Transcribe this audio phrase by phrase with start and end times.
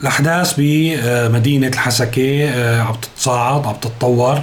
[0.00, 4.42] الأحداث بمدينة الحسكة آه، عم تتصاعد عم تتطور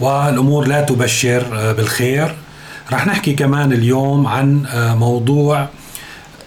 [0.00, 2.34] والأمور لا تبشر آه، بالخير.
[2.92, 5.68] رح نحكي كمان اليوم عن آه، موضوع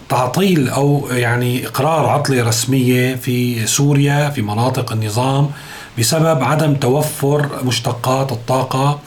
[0.09, 5.49] تعطيل أو يعني إقرار عطلة رسمية في سوريا في مناطق النظام
[5.99, 8.99] بسبب عدم توفر مشتقات الطاقة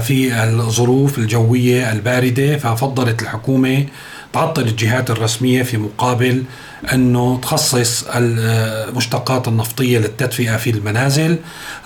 [0.00, 2.58] في الظروف الجوية الباردة.
[2.58, 3.86] ففضلت الحكومة
[4.32, 6.44] تعطل الجهات الرسمية في مقابل
[6.92, 11.38] أنه تخصص المشتقات النفطية للتدفئة في المنازل.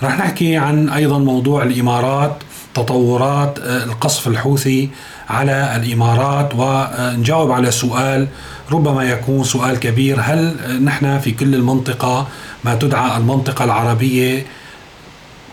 [0.03, 2.37] رح نحكي عن أيضا موضوع الإمارات
[2.73, 4.89] تطورات القصف الحوثي
[5.29, 6.49] على الإمارات.
[6.55, 8.27] ونجاوب على سؤال
[8.71, 10.19] ربما يكون سؤال كبير.
[10.21, 12.27] هل نحن في كل المنطقة
[12.63, 14.45] ما تدعى المنطقة العربية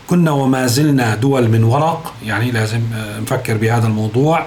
[0.06, 2.80] كنا وما زلنا دول من ورق؟ يعني لازم
[3.22, 4.46] نفكر بهذا الموضوع.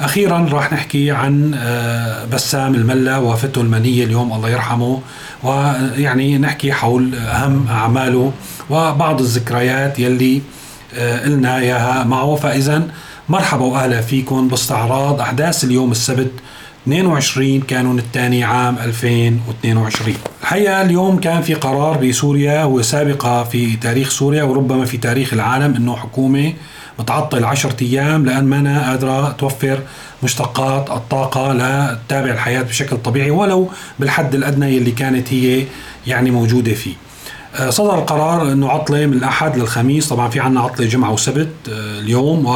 [0.00, 5.00] أخيرا راح نحكي عن آه، بسام الملا وفته المنية اليوم الله يرحمه.
[5.42, 8.32] ويعني نحكي حول أهم أعماله
[8.70, 10.42] وبعض الذكريات يلي
[11.24, 12.36] قلنا آه، إياها معه.
[12.36, 12.88] فاذا
[13.28, 16.30] مرحبا وأهلا فيكم باستعراض أحداث اليوم السبت
[16.88, 24.42] 22 كانون الثاني عام 2022 الحقيقة اليوم كان في قرار بسوريا وسابقة في تاريخ سوريا
[24.42, 26.54] وربما في تاريخ العالم إنه حكومة
[26.98, 29.80] متعطل 10 أيام لأن ما أنا قادرة توفر
[30.22, 35.64] مشتقات الطاقة لتتابع الحياة بشكل طبيعي ولو بالحد الأدنى اللي كانت هي
[36.06, 36.94] يعني موجودة فيه.
[37.56, 42.00] آه، صدر القرار إنه عطلة من الأحد للخميس طبعا في عنا عطلة جمعة وسبت آه،
[42.00, 42.46] اليوم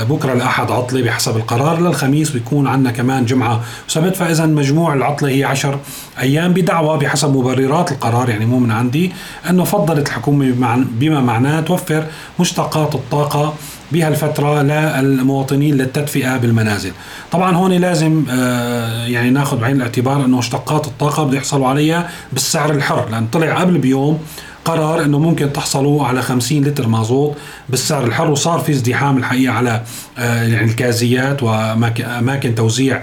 [0.00, 5.44] وبكره الأحد عطلة بحسب القرار للخميس بيكون عندنا كمان جمعة وسبت فاذا مجموع العطلة هي
[5.44, 5.80] 10
[6.20, 9.12] أيام بدعوى بحسب مبررات القرار يعني مو من عندي
[9.50, 12.06] أنه فضلت الحكومة بما معناه توفر
[12.40, 13.54] مشتقات الطاقة
[13.92, 16.92] بهالفترة للمواطنين للتدفئة بالمنازل.
[17.32, 22.70] طبعا هون لازم آه، يعني ناخذ بعين الاعتبار أنه مشتقات الطاقة بده يحصلوا عليها بالسعر
[22.70, 24.18] الحر لأن طلع قبل بيوم
[24.64, 27.36] قرار إنه ممكن تحصلوا على 50 لتر مازوت
[27.68, 29.82] بالسعر الحر وصار في ازدحام الحقيقة على
[30.18, 33.02] آه، يعني الكازيات وأماكن توزيع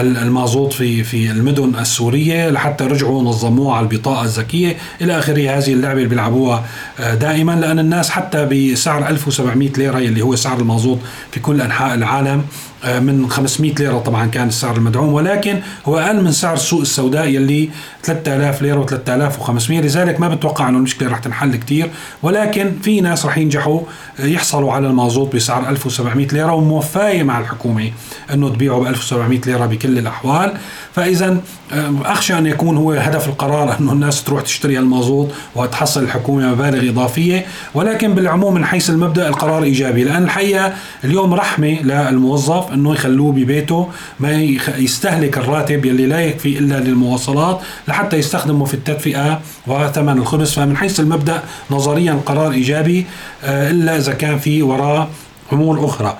[0.00, 5.98] المازوت في في المدن السورية لحتى رجعوا نظموها على البطاقة الذكيه إلى آخره هذه اللعبة
[5.98, 6.64] اللي بيلعبوها
[7.00, 10.98] آه، دائما لأن الناس حتى بسعر 1700 ليرة اللي هو سعر المازوت
[11.30, 12.44] في كل أنحاء العالم
[12.84, 17.70] من 500 ليرة طبعا كان السعر المدعوم ولكن هو أقل من سعر السوق السوداء يلي
[18.02, 21.90] 3000 ليرة و3500 لذلك ما بتوقع أنه المشكلة رح تنحل كتير
[22.22, 23.80] ولكن في ناس رح ينجحوا
[24.20, 27.90] آه، يحصلوا على المازوت بسعر 1700 ليرة وموفاية مع الحكومة
[28.32, 30.52] أنه تبيعه ب 1700 ليرة بكل الأحوال.
[30.92, 31.40] فإذا
[31.72, 36.88] آه، أخشى أن يكون هو هدف القرار أنه الناس تروح تشتري المازوت وتحصل الحكومة مبالغ
[36.88, 37.46] إضافية.
[37.74, 40.72] ولكن بالعموم من حيث المبدأ القرار إيجابي لأن الحقيقة
[41.04, 43.88] اليوم رحمة للموظف إنه يخلوه ببيته
[44.20, 44.32] ما
[44.78, 50.52] يستهلك الراتب يلي لا يكفي إلا للمواصلات لحتى يستخدمه في التدفئة وثمن الخبز.
[50.52, 53.06] فمن حيث المبدأ نظريا قرار إيجابي
[53.44, 55.08] آه، إلا إذا كان في وراه
[55.52, 56.18] امور أخرى.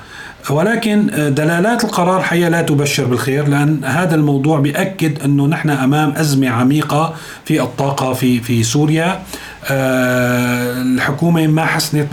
[0.50, 6.12] ولكن آه، دلالات القرار حقيقة لا تبشر بالخير لأن هذا الموضوع بيأكد أنه نحن أمام
[6.16, 7.14] أزمة عميقة
[7.44, 9.22] في الطاقة في في سوريا.
[9.70, 12.06] آه، الحكومة ما حسنت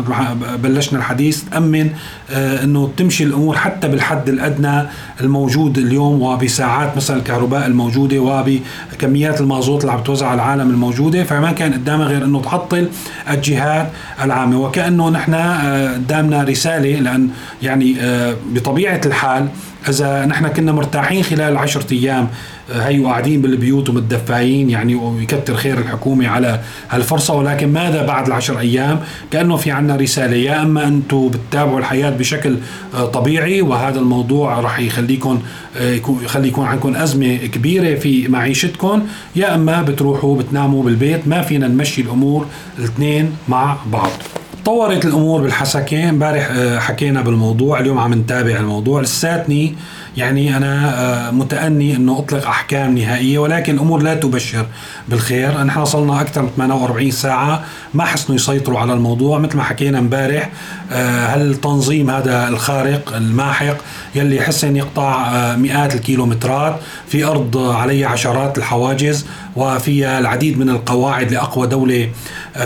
[0.63, 1.89] بلشنا الحديث تأمن
[2.31, 4.83] آه، أنه تمشي الأمور حتى بالحد الأدنى
[5.21, 11.51] الموجود اليوم وبساعات مثلا الكهرباء الموجودة وبكميات المازوت اللي عم توزع على العالم الموجودة فما
[11.51, 12.89] كان قدامها غير أنه تعطل
[13.29, 13.89] الجهات
[14.21, 14.59] العامة.
[14.59, 17.29] وكأنه نحن آه، قدامنا رسالة لأن
[17.61, 17.95] يعني
[18.51, 19.47] بطبيعة الحال
[19.89, 22.27] إذا نحن كنا مرتاحين خلال العشرة أيام
[22.73, 27.33] هي وقاعدين بالبيوت ومتدفاين يعني ويكتر خير الحكومة على هالفرصة.
[27.45, 29.00] ولكن ماذا بعد العشر أيام؟
[29.31, 32.57] كأنه في عنا رسالة يا أما أنتم بتتابعوا الحياة بشكل
[32.94, 35.41] آه، طبيعي وهذا الموضوع راح يخليكم
[35.78, 41.67] آه، يخلي يكون عندكم أزمة كبيرة في معيشتكم يا أما بتروحوا بتناموا بالبيت ما فينا
[41.67, 42.45] نمشي الأمور
[42.79, 44.12] الاثنين مع بعض.
[44.65, 47.79] تطورت الأمور بالحسكه امبارح آه، حكينا بالموضوع.
[47.79, 49.01] اليوم عم نتابع الموضوع.
[49.01, 49.75] لساتني
[50.17, 50.93] يعني أنا
[51.27, 54.65] آه، متأني إنه أطلق أحكام نهائية ولكن الأمور لا تبشر
[55.09, 55.63] بالخير.
[55.63, 57.63] نحن صلنا أكثر من 48 ساعة.
[57.94, 59.39] ما حسنوا يسيطروا على الموضوع.
[59.39, 60.50] مثل ما حكينا امبارح
[60.91, 63.77] آه، هل تنظيم هذا الخارق الماحق
[64.15, 66.75] يلي حسن يقطع مئات الكيلومترات
[67.07, 69.25] في أرض عليها عشرات الحواجز؟
[69.56, 72.10] وفيها العديد من القواعد لأقوى دولة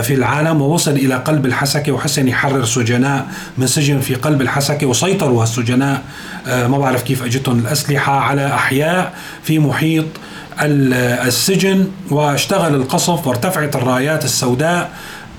[0.02, 3.26] في العالم ووصل إلى قلب الحسكة وحسن يحرر سجناء
[3.58, 6.02] من سجن في قلب الحسكة وسيطروا هالسجناء.
[6.46, 10.06] آه، ما بعرف كيف أجتهم الأسلحة على أحياء في محيط
[10.62, 11.86] السجن.
[12.10, 14.90] واشتغل القصف وارتفعت الرايات السوداء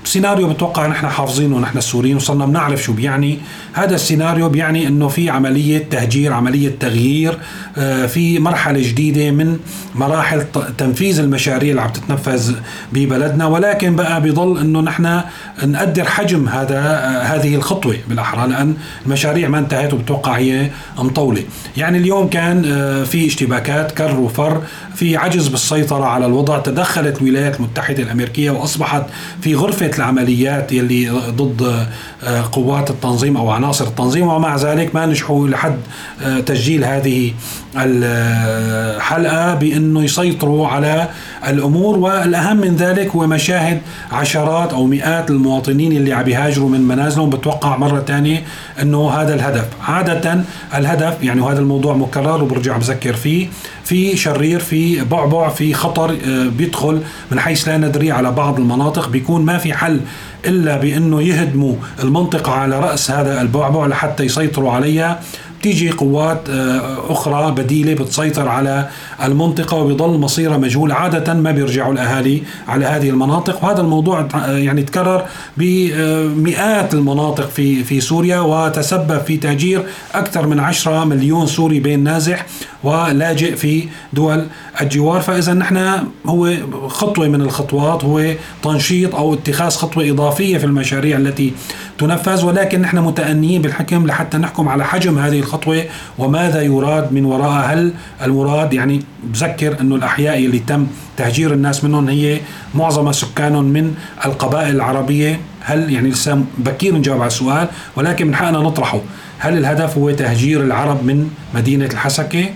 [0.03, 3.39] سيناريو بتوقع نحن حافظينه نحن السوريين وصرنا بنعرف شو بيعني.
[3.73, 7.37] هذا السيناريو بيعني إنه في عملية تهجير عملية تغيير
[7.77, 9.59] آه، في مرحلة جديدة من
[9.95, 10.43] مراحل
[10.77, 12.55] تنفيذ المشاريع اللي عم تتنفذ
[12.93, 13.45] ببلدنا.
[13.45, 15.21] ولكن بقى بيضل إنه نحن
[15.63, 18.75] نقدر حجم هذا آه، هذه الخطوة بالأحرى لأن
[19.05, 21.43] المشاريع ما انتهت وبتوقع هي مطولة.
[21.77, 24.61] يعني اليوم كان آه، في اشتباكات كر وفر
[24.95, 29.03] في عجز بالسيطرة على الوضع تدخلت الولايات المتحده الأمريكية وأصبحت
[29.41, 31.87] في غرفة العمليات يلي ضد
[32.23, 35.77] آه، قوات التنظيم أو عناصر التنظيم ومع ذلك ما نجحوا لحد
[36.23, 37.33] آه، تسجيل هذه
[37.75, 41.07] الحلقة بأنه يسيطروا على
[41.47, 43.81] الأمور والأهم من ذلك هو مشاهد
[44.11, 47.29] عشرات أو مئات المواطنين اللي عم يهاجروا من منازلهم.
[47.29, 48.43] بتوقع مرة ثانية
[48.81, 49.65] أنه هذا الهدف.
[49.87, 50.43] عادة
[50.75, 53.47] الهدف يعني وهذا الموضوع مكرر وبرجع بذكر فيه
[53.83, 57.01] في شرير في بعبع في خطر آه، بيدخل
[57.31, 59.09] من حيث لا ندري على بعض المناطق.
[59.09, 59.99] بيكون ما في حل
[60.45, 65.19] إلا بأنه يهدموا المنطقة على رأس هذا البعبع لحتى يسيطروا عليها.
[65.61, 68.89] بتيجي قوات آه، أخرى بديلة بتسيطر على
[69.23, 74.83] المنطقة وبيضل مصيرها مجهول عادة ما بيرجعوا الأهالي على هذه المناطق وهذا الموضوع آه، يعني
[74.83, 75.25] تكرر
[75.57, 82.45] بمئات المناطق في في سوريا وتسبب في تهجير أكثر من 10 مليون سوري بين نازح
[82.83, 83.83] ولاجئ في
[84.13, 84.45] دول
[84.81, 85.21] الجوار.
[85.21, 86.53] فإذا نحن هو
[86.87, 88.33] خطوة من الخطوات هو
[88.63, 91.53] تنشيط أو اتخاذ خطوة إضافية في المشاريع التي
[92.01, 95.83] تنفذ ولكن نحن متأنيين بالحكم لحتى نحكم على حجم هذه الخطوة
[96.17, 97.73] وماذا يراد من وراءها.
[97.73, 97.93] هل
[98.23, 100.87] المراد يعني بذكر أنه الأحياء اللي تم
[101.17, 102.39] تهجير الناس منهم هي
[102.75, 103.95] معظم سكانهم من
[104.25, 108.99] القبائل العربية؟ هل يعني لسه بكير نجاوب على السؤال ولكن من حقنا نطرحه.
[109.39, 112.49] هل الهدف هو تهجير العرب من مدينة الحسكة؟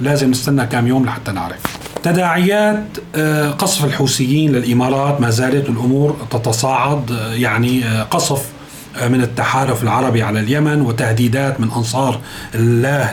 [0.00, 1.60] لازم نستنى كم يوم لحتى نعرف.
[2.02, 2.84] تداعيات
[3.14, 8.46] آه، قصف الحوثيين للإمارات ما زالت الأمور تتصاعد آه، يعني آه، قصف
[9.08, 12.20] من التحالف العربي على اليمن وتهديدات من أنصار
[12.54, 13.12] الله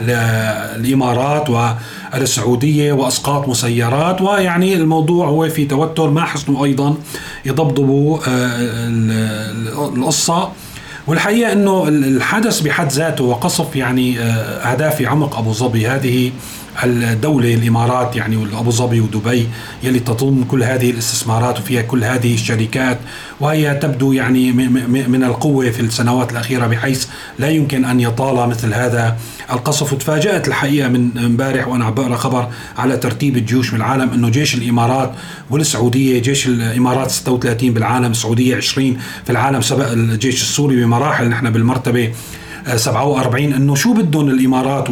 [0.76, 4.20] للامارات والسعودية وأسقاط مسيرات.
[4.20, 6.10] ويعني الموضوع هو في توتر.
[6.10, 6.94] ما حسنوا أيضا
[7.44, 8.18] يضبضبوا
[9.96, 10.52] القصة.
[11.06, 15.88] والحقيقة إنه الحدث بحد ذاته وقصف يعني أهداف في عمق أبو ظبي.
[15.88, 16.32] هذه
[16.84, 19.48] الدولة الإمارات يعني وأبو ظبي ودبي
[19.82, 22.98] يلي تضم كل هذه الاستثمارات وفيها كل هذه الشركات.
[23.40, 24.52] وهي تبدو يعني
[25.08, 27.06] من القوة في السنوات الأخيرة بحيث
[27.38, 29.16] لا يمكن أن يطال مثل هذا
[29.52, 29.92] القصف.
[29.92, 35.12] وتفاجأت الحقيقة من امبارح وأنا بقرأ خبر على ترتيب الجيوش من العالم أنه جيش الإمارات
[35.50, 42.12] والسعودية جيش الإمارات 36 بالعالم السعودية 20 في العالم سبق الجيش السوري بمراحل نحن بالمرتبة
[42.76, 44.90] 47 أنه شو بدهم الإمارات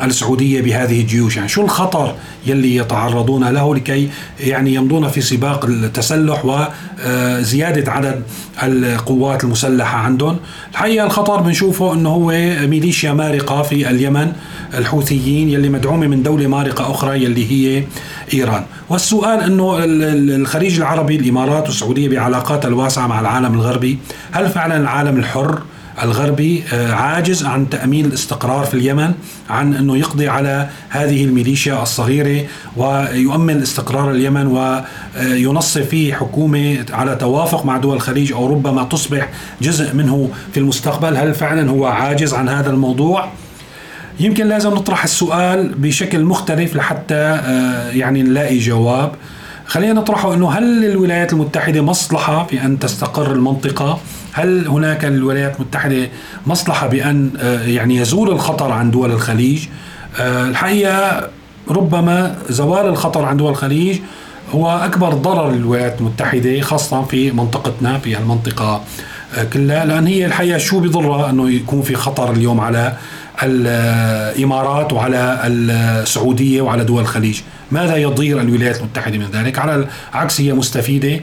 [0.00, 2.14] والسعوديه بهذه الجيوش؟ يعني شو الخطر
[2.46, 4.08] يلي يتعرضون له لكي
[4.40, 8.22] يعني يمضون في سباق التسلح وزياده عدد
[8.62, 10.36] القوات المسلحة عندهم؟
[10.72, 12.26] الحقيقة الخطر بنشوفه إنه هو
[12.66, 14.32] ميليشيا مارقة في اليمن
[14.74, 17.84] الحوثيين يلي مدعومة من دولة مارقة أخرى يلي هي
[18.34, 18.64] إيران.
[18.88, 23.98] والسؤال إنه الخليج العربي الإمارات والسعودية بعلاقاتها الواسعة مع العالم الغربي
[24.32, 25.62] هل فعلا العالم الحر
[26.02, 29.12] الغربي آه، عاجز عن تأمين الاستقرار في اليمن
[29.50, 32.46] عن أنه يقضي على هذه الميليشيا الصغيرة
[32.76, 39.28] ويؤمن استقرار اليمن وينصف فيه حكومة على توافق مع دول الخليج أو ربما تصبح
[39.62, 43.28] جزء منه في المستقبل هل فعلا هو عاجز عن هذا الموضوع؟
[44.20, 49.12] يمكن لازم نطرح السؤال بشكل مختلف لحتى آه، يعني نلاقي جواب
[49.66, 54.00] خلينا نطرحه إنه هل للولايات المتحدة مصلحة في أن تستقر المنطقة؟
[54.32, 56.08] هل هناك للولايات المتحدة
[56.46, 59.66] مصلحة بأن آه، يعني يزول الخطر عن دول الخليج؟
[60.20, 61.28] آه، الحقيقة
[61.70, 63.98] ربما زوال الخطر عن دول الخليج
[64.54, 68.84] هو أكبر ضرر للولايات المتحدة خاصة في منطقتنا في المنطقة
[69.36, 69.84] آه، كلها.
[69.84, 72.96] لأن هي الحقيقة شو بضرها إنه يكون في خطر اليوم على
[73.42, 77.40] الإمارات وعلى السعودية وعلى دول الخليج.
[77.70, 81.20] ماذا يضير الولايات المتحدة من ذلك؟ على العكس هي مستفيدة.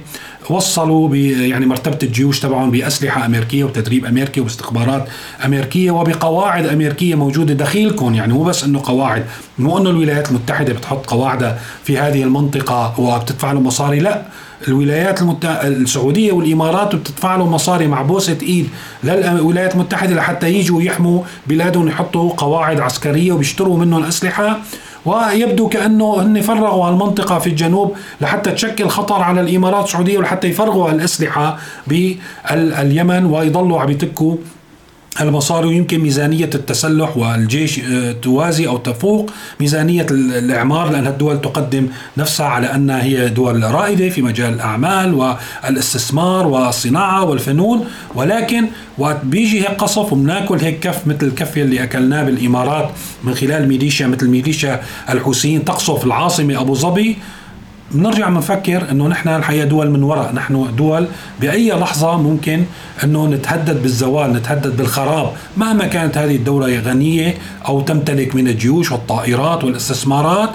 [0.50, 5.08] وصلوا يعني مرتبة الجيوش تبعهم بأسلحة أمريكية وتدريب أمريكي واستخبارات
[5.46, 8.14] أمريكية وبقواعد أمريكية موجودة دخيلكم.
[8.14, 9.26] يعني مو بس إنه قواعد
[9.58, 14.26] مو إنه الولايات المتحدة بتحط قواعدها في هذه المنطقة وبتدفع لهم مصاري لا.
[14.68, 15.46] الولايات المت...
[15.46, 18.70] السعودية والإمارات بتدفع لهم مصاري مع بوسة إيد
[19.04, 24.60] للولايات المتحدة لحتى يجوا يحموا بلادهم يحطوا قواعد عسكرية وبيشتروا منهم أسلحة.
[25.06, 30.92] ويبدو كأنه هن فرغوا هالمنطقه في الجنوب لحتى تشكل خطر على الإمارات السعودية ولحتى يفرغوا
[30.92, 34.36] الأسلحة باليمن ويضلوا عم يتكوا
[35.22, 42.46] المصاري ويمكن ميزانية التسلح والجيش آه، توازي أو تفوق ميزانية الإعمار لأن الدول تقدم نفسها
[42.46, 47.86] على أنها هي دول رائدة في مجال الأعمال والإستثمار والصناعة والفنون.
[48.16, 52.90] ولكن وقت بيجي هيك قصف وبناكل هيك كف مثل الكف اللي أكلناه بالإمارات
[53.24, 57.18] من خلال ميليشيا مثل ميليشيا الحوثيين تقصف العاصمة أبو ظبي.
[57.92, 60.34] بنرجع بنفكر إنه نحن الحقيقة دول من وراء.
[60.34, 61.08] نحن دول
[61.42, 62.64] بأي لحظة ممكن
[63.04, 65.32] إنه نتهدد بالزوال نتهدد بالخراب.
[65.58, 70.50] مهما كانت هذه الدولة غنية أو تمتلك من الجيوش والطائرات والإستثمارات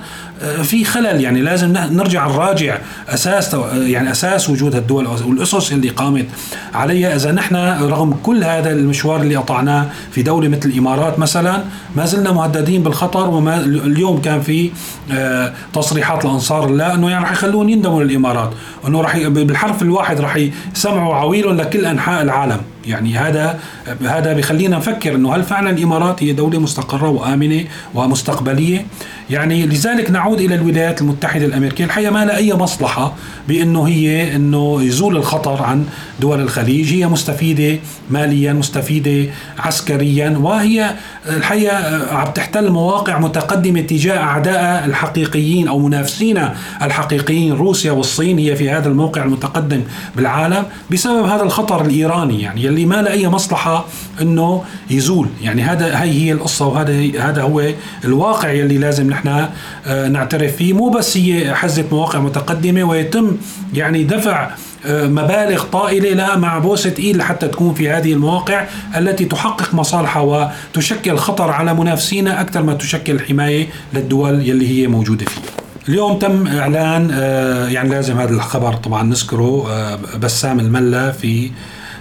[0.63, 6.27] في خلل يعني لازم نرجع نراجع أساس يعني أساس وجود الدول والأسس اللي قامت
[6.75, 7.17] عليها.
[7.17, 11.65] إذا نحن رغم كل هذا المشوار اللي قطعناه في دولة مثل الإمارات مثلا
[11.97, 14.71] ما زلنا مهددين بالخطر وما اليوم كان في
[15.13, 18.51] آه، تصريحات لانصار الله إنه يعني رح يخلون يندموا للإمارات
[18.89, 20.37] إنه رح بالحرف الواحد رح
[20.77, 22.61] يسمعوا عويل لكل أنحاء العالم.
[22.87, 23.61] يعني هذا
[24.03, 27.65] هذا بخلينا نفكر إنه هل فعلا الإمارات هي دولة مستقرة وآمنة
[27.95, 28.87] ومستقبلية؟
[29.31, 31.85] يعني لذلك نعود إلى الولايات المتحدة الأمريكية.
[31.85, 33.15] الحقيقة ما لها أي مصلحة
[33.49, 35.87] بإنه هي إنه يزول الخطر عن
[36.21, 36.93] دول الخليج.
[36.93, 37.79] هي مستفيدة
[38.11, 40.95] ماليا مستفيدة عسكريا وهي
[41.29, 47.53] الحقيقة عم تحتل مواقع متقدمة تجاه اعدائها الحقيقيين أو منافسينا الحقيقيين.
[47.53, 49.83] روسيا والصين هي في هذا الموقع المتقدم
[50.17, 52.43] بالعالم بسبب هذا الخطر الإيراني.
[52.43, 53.85] يعني اللي ما له اي مصلحة؟
[54.23, 55.29] إنه يزول.
[55.43, 57.63] يعني هذا هي هي القصة وهذا هذا هو
[58.05, 59.49] الواقع يلي لازم نحن
[59.87, 60.73] آه، نعترف فيه.
[60.73, 63.37] مو بس هي حزة مواقع متقدمة ويتم
[63.75, 64.51] يعني دفع
[64.87, 68.67] آه، مبالغ طائلة لا مع بوسة ايد لحتى تكون في هذه المواقع
[68.97, 75.25] التي تحقق مصالحها وتشكل خطر على منافسينا أكثر ما تشكل حماية للدول يلي هي موجودة
[75.27, 75.41] فيه.
[75.89, 79.67] اليوم تم إعلان آه، يعني لازم هذا الخبر طبعا نذكره
[80.17, 81.51] بسام الملا في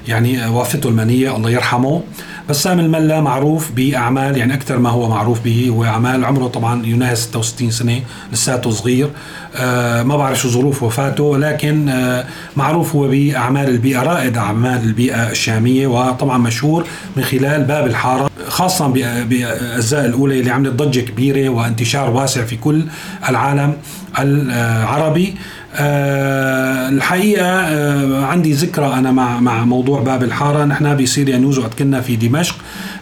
[0.08, 2.02] يعني وافته المنية الله يرحمه.
[2.50, 6.26] بسام الملا معروف بأعمال يعني أكثر ما هو معروف به هو أعمال.
[6.26, 8.00] عمره طبعا يناهز 66 سنة
[8.34, 9.10] لساته صغير.
[9.56, 12.26] آه ما بعرف شو ظروف وفاته ولكن آه
[12.58, 18.88] معروف هو بأعمال البيئة رائد أعمال البيئة الشامية وطبعا مشهور من خلال باب الحارة خاصه
[18.88, 22.84] بالأجزاء الأولى اللي عملت ضجة كبيرة وانتشار واسع في كل
[23.30, 23.74] العالم
[24.20, 25.36] العربي
[25.76, 30.66] أه الحقيقة أه عندي ذكرى أنا مع مع موضوع باب الحارة.
[30.66, 32.56] نحن بسيريا نيوز وقت كنا في دمشق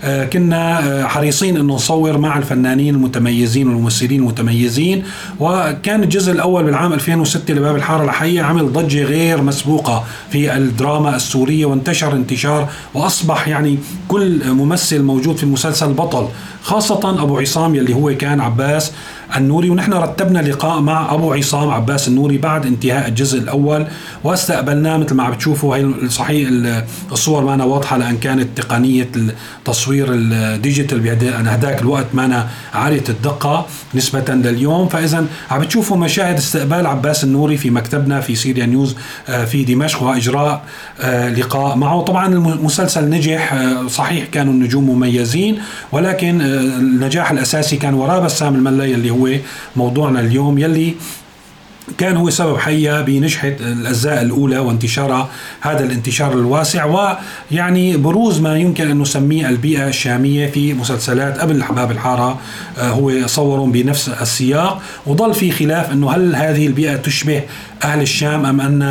[0.03, 5.03] أه كنا آه، حريصين إنه نصور مع الفنانين المتميزين والممثلين المتميزين.
[5.39, 11.65] وكان الجزء الأول بالعام 2006 لباب الحارة الحقيقة عمل ضجة غير مسبوقة في الدراما السورية
[11.65, 16.27] وانتشر انتشار وأصبح يعني كل ممثل موجود في المسلسل بطل
[16.63, 18.91] خاصة أبو عصام يلي هو كان عباس.
[19.37, 23.87] النوري ونحن رتبنا لقاء مع أبو عصام عباس النوري بعد انتهاء الجزء الأول.
[24.23, 25.75] واستقبلناه مثل ما عم بتشوفوا.
[25.75, 26.49] هي صحيح
[27.11, 33.65] الصور ما أنا واضحة لأن كانت تقنية التصوير الديجيتال بهداك الوقت ما أنا عالية الدقة
[33.95, 34.87] نسبة لليوم.
[34.87, 38.95] فإذا عم بتشوفوا مشاهد استقبال عباس النوري في مكتبنا في سيريا نيوز
[39.29, 40.63] آه، في دمشق وإجراء
[41.01, 42.01] آه، لقاء معه.
[42.01, 45.59] طبعا المسلسل نجح آه، صحيح كانوا النجوم مميزين
[45.91, 49.37] ولكن النجاح الأساسي كان وراء بسام الملا هو هو
[49.75, 50.95] موضوعنا اليوم يلي
[51.97, 55.29] كان هو سبب حقيقة بنجحة الأجزاء الأولى وانتشارها
[55.61, 56.85] هذا الانتشار الواسع
[57.51, 62.39] ويعني بروز ما يمكن أن نسميه البيئة الشامية في مسلسلات قبل حباب الحارة.
[62.77, 67.41] آه، هو صورهم بنفس السياق وظل في خلاف أنه هل هذه البيئة تشبه
[67.83, 68.81] أهل الشام أم أن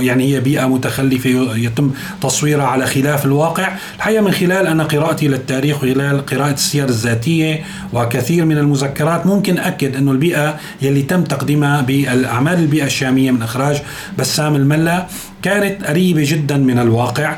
[0.00, 1.90] يعني هي بيئة متخلفة يتم
[2.22, 8.44] تصويرها على خلاف الواقع؟ الحقيقة من خلال أنا قراءتي للتاريخ وخلال قراءة السير الذاتية وكثير
[8.44, 13.82] من المذكرات ممكن أكد أنه البيئة يلي تم تقديمها بالأعمال البيئة الشامية من إخراج
[14.18, 15.06] بسام الملا
[15.42, 17.36] كانت قريبة جدا من الواقع.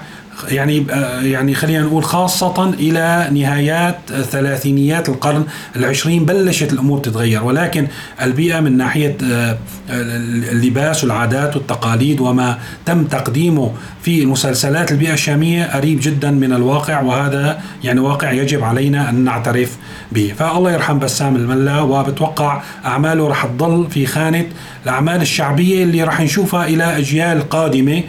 [0.48, 0.86] يعني
[1.22, 3.98] يعني خلينا نقول خاصة إلى نهايات
[4.30, 5.44] ثلاثينيات القرن
[5.76, 7.44] العشرين بلشت الأمور تتغير.
[7.44, 7.86] ولكن
[8.22, 9.58] البيئة من ناحية آه،
[9.90, 17.60] اللباس والعادات والتقاليد وما تم تقديمه في مسلسلات البيئة الشامية قريب جدا من الواقع وهذا
[17.84, 19.76] يعني واقع يجب علينا أن نعترف
[20.12, 20.32] به.
[20.38, 24.46] فالله يرحم بسام الملا وبتوقع أعماله رح تضل في خانة
[24.84, 27.96] الأعمال الشعبية اللي رح نشوفها إلى أجيال قادمة.
[27.98, 28.02] آه،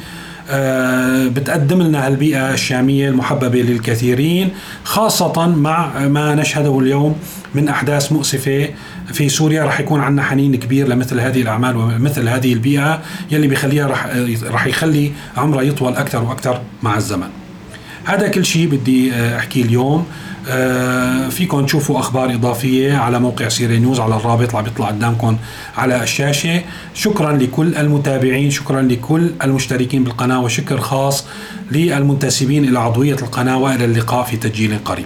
[1.30, 4.50] بتقدم لنا هالبيئة الشامية المحببة للكثيرين
[4.84, 7.16] خاصة مع ما نشهده اليوم
[7.56, 8.70] من أحداث مؤسفة
[9.14, 9.64] في سوريا.
[9.64, 13.02] رح يكون عندنا حنين كبير لمثل هذه الأعمال ومثل هذه البيئة
[13.32, 14.08] يلي بخليها رح,
[14.44, 17.28] رح يخلي عمرها يطول أكثر وأكثر مع الزمن.
[18.08, 20.06] هذا كل شيء بدي أحكيه اليوم.
[21.30, 25.38] فيكم تشوفوا أخبار إضافية على موقع سيري نيوز على الرابط اللي بيطلع قدامكم
[25.78, 26.62] على الشاشة.
[26.94, 31.26] شكرا لكل المتابعين شكرا لكل المشتركين بالقناة وشكر خاص
[31.72, 35.06] للمنتسبين إلى عضوية القناة وإلى اللقاء في تسجيل قريب.